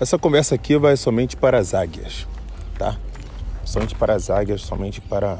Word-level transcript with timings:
Essa 0.00 0.18
conversa 0.18 0.56
aqui 0.56 0.76
vai 0.76 0.96
somente 0.96 1.36
para 1.36 1.56
as 1.56 1.72
águias, 1.72 2.26
tá? 2.76 2.98
Somente 3.64 3.94
para 3.94 4.12
as 4.12 4.28
águias, 4.28 4.62
somente 4.62 5.00
para 5.00 5.38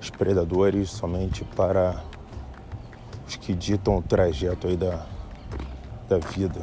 os 0.00 0.08
predadores, 0.08 0.90
somente 0.90 1.44
para 1.44 2.00
os 3.26 3.34
que 3.34 3.52
ditam 3.52 3.96
o 3.96 4.02
trajeto 4.02 4.68
aí 4.68 4.76
da, 4.76 5.04
da 6.08 6.18
vida, 6.18 6.60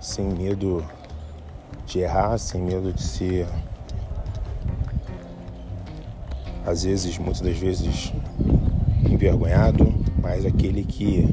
sem 0.00 0.24
medo 0.24 0.82
de 1.84 1.98
errar, 1.98 2.38
sem 2.38 2.62
medo 2.62 2.90
de 2.90 3.02
ser, 3.02 3.46
às 6.64 6.84
vezes, 6.84 7.18
muitas 7.18 7.42
das 7.42 7.58
vezes, 7.58 8.14
envergonhado, 9.04 9.94
mas 10.22 10.46
aquele 10.46 10.84
que, 10.84 11.28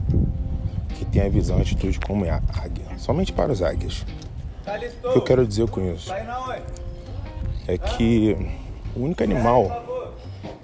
que 0.96 1.06
tem 1.06 1.22
a 1.22 1.30
visão, 1.30 1.60
a 1.60 1.62
atitude 1.62 1.98
como 2.02 2.26
é 2.26 2.32
a 2.32 2.42
águia, 2.62 2.86
somente 2.98 3.32
para 3.32 3.50
os 3.50 3.62
águias. 3.62 4.06
O 5.04 5.12
que 5.12 5.18
eu 5.18 5.22
quero 5.22 5.46
dizer 5.46 5.70
com 5.70 5.82
isso 5.94 6.12
é 7.68 7.78
que 7.78 8.38
o 8.96 9.04
único 9.04 9.22
animal 9.22 9.84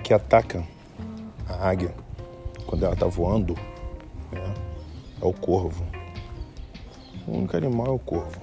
que 0.04 0.14
ataca 0.14 0.64
a 1.48 1.70
águia 1.70 1.94
quando 2.66 2.86
ela 2.86 2.94
está 2.94 3.06
voando 3.08 3.56
né, 4.32 4.54
é 5.22 5.26
o 5.26 5.34
corvo. 5.34 5.86
O 7.28 7.38
único 7.38 7.58
animal 7.58 7.88
é 7.88 7.92
o 7.92 8.00
corvo. 8.00 8.40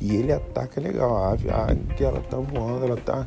E 0.00 0.16
ele 0.16 0.32
ataca 0.32 0.80
legal 0.80 1.16
a 1.16 1.32
ave. 1.32 1.50
A 1.50 1.70
águia 1.70 2.06
ela 2.06 2.20
tá 2.20 2.38
voando, 2.38 2.84
ela 2.84 2.96
tá 2.96 3.26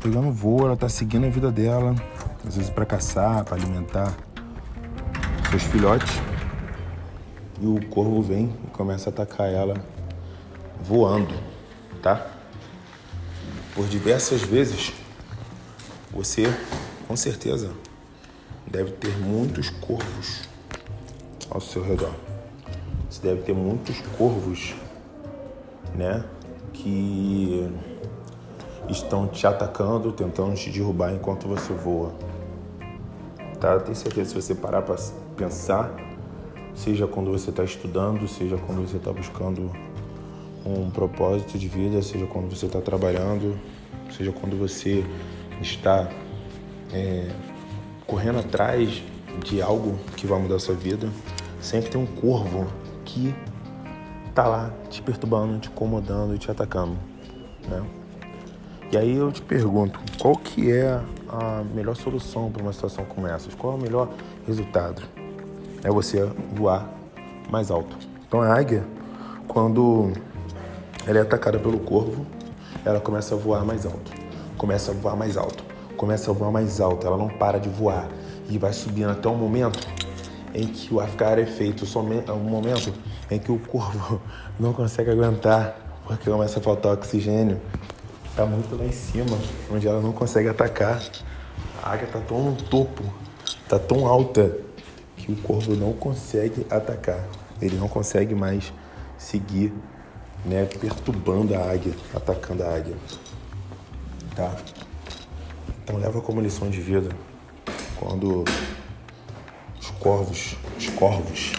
pegando 0.00 0.30
voo, 0.30 0.66
ela 0.66 0.76
tá 0.76 0.88
seguindo 0.88 1.26
a 1.26 1.30
vida 1.30 1.50
dela, 1.50 1.94
às 2.46 2.56
vezes 2.56 2.70
para 2.70 2.86
caçar, 2.86 3.44
para 3.44 3.56
alimentar 3.56 4.16
seus 5.50 5.62
filhotes. 5.64 6.20
E 7.60 7.66
o 7.66 7.84
corvo 7.88 8.22
vem 8.22 8.54
e 8.64 8.66
começa 8.68 9.10
a 9.10 9.12
atacar 9.12 9.50
ela 9.52 9.74
voando, 10.82 11.34
tá? 12.02 12.26
Por 13.74 13.86
diversas 13.86 14.42
vezes, 14.42 14.92
você 16.10 16.44
com 17.06 17.16
certeza 17.16 17.70
deve 18.66 18.92
ter 18.92 19.16
muitos 19.18 19.70
corvos 19.70 20.48
ao 21.50 21.60
seu 21.60 21.82
redor. 21.82 22.14
Você 23.08 23.22
deve 23.22 23.42
ter 23.42 23.54
muitos 23.54 24.00
corvos, 24.16 24.74
né, 25.94 26.24
que 26.72 27.68
estão 28.88 29.26
te 29.26 29.46
atacando, 29.46 30.12
tentando 30.12 30.54
te 30.54 30.70
derrubar 30.70 31.12
enquanto 31.12 31.48
você 31.48 31.72
voa. 31.72 32.12
Tá? 33.60 33.78
Tenho 33.80 33.96
certeza 33.96 34.30
se 34.30 34.34
você 34.34 34.54
parar 34.54 34.82
para 34.82 34.96
pensar, 35.36 35.94
seja 36.74 37.06
quando 37.06 37.30
você 37.30 37.50
está 37.50 37.64
estudando, 37.64 38.26
seja 38.26 38.56
quando 38.56 38.88
você 38.88 38.96
está 38.96 39.12
buscando 39.12 39.70
um 40.64 40.90
propósito 40.90 41.58
de 41.58 41.68
vida, 41.68 42.02
seja 42.02 42.26
quando 42.26 42.54
você 42.54 42.66
está 42.66 42.80
trabalhando, 42.80 43.58
seja 44.10 44.32
quando 44.32 44.58
você 44.58 45.04
está 45.60 46.08
é, 46.92 47.28
correndo 48.06 48.38
atrás 48.40 49.02
de 49.44 49.62
algo 49.62 49.98
que 50.16 50.26
vai 50.26 50.40
mudar 50.40 50.56
a 50.56 50.58
sua 50.58 50.74
vida, 50.74 51.08
sempre 51.60 51.90
tem 51.90 52.00
um 52.00 52.06
corvo 52.06 52.66
que 53.04 53.34
tá 54.34 54.46
lá 54.46 54.72
te 54.88 55.02
perturbando, 55.02 55.58
te 55.58 55.68
incomodando, 55.68 56.36
te 56.38 56.50
atacando, 56.50 56.96
né? 57.68 57.82
E 58.92 58.96
aí 58.96 59.14
eu 59.14 59.30
te 59.30 59.40
pergunto, 59.40 60.00
qual 60.18 60.34
que 60.34 60.72
é 60.72 61.00
a 61.28 61.62
melhor 61.72 61.94
solução 61.94 62.50
para 62.50 62.60
uma 62.60 62.72
situação 62.72 63.04
como 63.04 63.26
essa? 63.28 63.48
Qual 63.56 63.74
é 63.74 63.76
o 63.76 63.80
melhor 63.80 64.08
resultado? 64.46 65.02
É 65.84 65.90
você 65.90 66.24
voar 66.52 66.92
mais 67.48 67.70
alto. 67.70 67.96
Então 68.26 68.42
a 68.42 68.52
águia, 68.52 68.84
quando 69.46 70.12
ela 71.06 71.18
é 71.18 71.22
atacada 71.22 71.58
pelo 71.58 71.78
corvo, 71.80 72.26
ela 72.84 73.00
começa 73.00 73.34
a 73.34 73.38
voar 73.38 73.64
mais 73.64 73.84
alto, 73.84 74.12
começa 74.56 74.90
a 74.90 74.94
voar 74.94 75.16
mais 75.16 75.36
alto, 75.36 75.64
começa 75.96 76.30
a 76.30 76.34
voar 76.34 76.50
mais 76.50 76.80
alto, 76.80 77.06
ela 77.06 77.16
não 77.16 77.28
para 77.28 77.58
de 77.58 77.68
voar. 77.68 78.08
E 78.48 78.58
vai 78.58 78.72
subindo 78.72 79.10
até 79.10 79.28
um 79.28 79.36
momento 79.36 79.78
em 80.52 80.66
que 80.66 80.92
o 80.92 81.00
ar 81.00 81.38
é 81.38 81.46
feito, 81.46 81.86
somente 81.86 82.30
um 82.30 82.38
momento 82.38 82.92
em 83.30 83.38
que 83.38 83.52
o 83.52 83.58
corvo 83.58 84.20
não 84.58 84.72
consegue 84.72 85.10
aguentar 85.10 85.90
porque 86.10 86.28
começa 86.28 86.58
a 86.58 86.62
faltar 86.62 86.92
oxigênio, 86.92 87.60
está 88.24 88.44
muito 88.44 88.74
lá 88.76 88.84
em 88.84 88.90
cima, 88.90 89.38
onde 89.70 89.86
ela 89.86 90.00
não 90.00 90.10
consegue 90.10 90.48
atacar. 90.48 91.00
A 91.80 91.92
águia 91.92 92.06
está 92.06 92.18
tão 92.18 92.42
no 92.42 92.56
topo, 92.56 93.04
está 93.46 93.78
tão 93.78 94.08
alta 94.08 94.56
que 95.16 95.30
o 95.30 95.36
corvo 95.36 95.76
não 95.76 95.92
consegue 95.92 96.66
atacar. 96.68 97.24
Ele 97.62 97.76
não 97.76 97.86
consegue 97.86 98.34
mais 98.34 98.72
seguir 99.16 99.72
né, 100.44 100.66
perturbando 100.80 101.54
a 101.54 101.70
águia, 101.70 101.94
atacando 102.14 102.62
a 102.62 102.74
águia. 102.74 102.96
Tá? 104.34 104.56
Então 105.82 105.96
leva 105.96 106.20
como 106.20 106.40
lição 106.40 106.70
de 106.70 106.80
vida 106.80 107.10
quando 107.98 108.44
os 109.78 109.90
corvos, 109.90 110.56
os 110.78 110.88
corvos, 110.90 111.52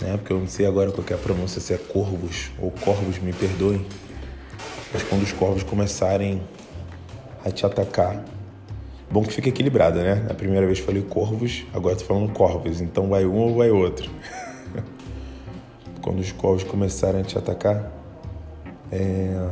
né, 0.00 0.16
porque 0.16 0.32
eu 0.32 0.38
não 0.38 0.46
sei 0.46 0.66
agora 0.66 0.92
qual 0.92 1.04
é 1.10 1.14
a 1.14 1.18
pronúncia, 1.18 1.60
se 1.60 1.74
é 1.74 1.78
corvos 1.78 2.50
ou 2.58 2.70
corvos, 2.70 3.18
me 3.18 3.32
perdoem, 3.32 3.84
mas 4.92 5.02
quando 5.02 5.22
os 5.22 5.32
corvos 5.32 5.62
começarem 5.62 6.42
a 7.44 7.50
te 7.50 7.64
atacar, 7.64 8.22
bom 9.10 9.22
que 9.22 9.32
fica 9.32 9.48
equilibrado, 9.48 9.98
né? 9.98 10.26
A 10.28 10.34
primeira 10.34 10.66
vez 10.66 10.78
falei 10.78 11.02
corvos, 11.02 11.64
agora 11.72 11.96
tô 11.96 12.04
falando 12.04 12.32
corvos, 12.32 12.80
então 12.80 13.08
vai 13.08 13.24
um 13.24 13.36
ou 13.36 13.56
vai 13.56 13.70
outro. 13.70 14.10
quando 16.02 16.20
os 16.20 16.32
corvos 16.32 16.64
começarem 16.64 17.20
a 17.20 17.24
te 17.24 17.36
atacar, 17.36 17.92
é, 18.90 19.48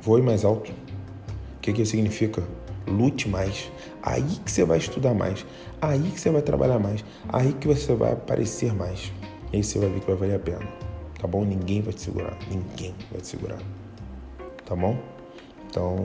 voe 0.00 0.22
mais 0.22 0.44
alto. 0.44 0.70
O 0.70 1.60
que, 1.60 1.72
que 1.72 1.84
significa? 1.84 2.42
Lute 2.86 3.28
mais. 3.28 3.70
Aí 4.02 4.22
que 4.44 4.50
você 4.50 4.64
vai 4.64 4.78
estudar 4.78 5.14
mais. 5.14 5.44
Aí 5.80 6.10
que 6.10 6.20
você 6.20 6.30
vai 6.30 6.42
trabalhar 6.42 6.78
mais. 6.78 7.04
Aí 7.28 7.52
que 7.52 7.66
você 7.66 7.94
vai 7.94 8.12
aparecer 8.12 8.72
mais. 8.74 9.12
E 9.52 9.56
aí 9.56 9.64
você 9.64 9.78
vai 9.78 9.88
ver 9.88 10.00
que 10.00 10.06
vai 10.06 10.16
valer 10.16 10.36
a 10.36 10.38
pena. 10.38 10.68
Tá 11.20 11.26
bom? 11.26 11.44
Ninguém 11.44 11.82
vai 11.82 11.92
te 11.92 12.02
segurar. 12.02 12.36
Ninguém 12.50 12.94
vai 13.10 13.20
te 13.20 13.26
segurar. 13.26 13.58
Tá 14.64 14.76
bom? 14.76 14.96
Então, 15.68 15.96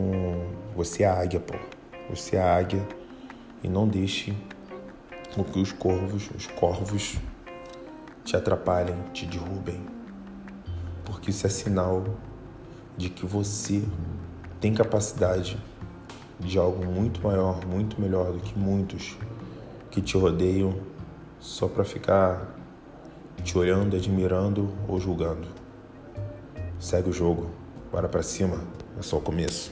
você 0.76 1.04
é 1.04 1.08
a 1.08 1.20
águia, 1.20 1.40
pô. 1.40 1.54
Você 2.10 2.36
é 2.36 2.42
a 2.42 2.56
águia. 2.56 2.86
E 3.64 3.68
não 3.68 3.88
deixe 3.88 4.34
com 5.36 5.44
que 5.44 5.60
os 5.60 5.72
corvos, 5.72 6.30
os 6.36 6.48
corvos, 6.48 7.18
te 8.24 8.36
atrapalhem, 8.36 8.96
te 9.14 9.26
derrubem. 9.26 9.86
Porque 11.06 11.32
isso 11.32 11.46
é 11.46 11.50
sinal 11.50 12.04
de 12.98 13.10
que 13.10 13.26
você 13.26 13.84
tem 14.60 14.74
capacidade 14.74 15.58
de 16.40 16.58
algo 16.58 16.86
muito 16.86 17.22
maior, 17.22 17.66
muito 17.66 18.00
melhor 18.00 18.32
do 18.32 18.40
que 18.40 18.58
muitos 18.58 19.18
que 19.90 20.02
te 20.02 20.18
rodeiam 20.18 20.74
só 21.40 21.68
para 21.68 21.84
ficar 21.84 22.56
te 23.44 23.58
olhando, 23.58 23.96
admirando 23.96 24.70
ou 24.88 25.00
julgando. 25.00 25.48
Segue 26.80 27.10
o 27.10 27.14
jogo, 27.14 27.50
bora 27.92 28.08
para 28.08 28.24
cima, 28.24 28.60
é 28.98 29.02
só 29.02 29.18
o 29.18 29.22
começo. 29.22 29.72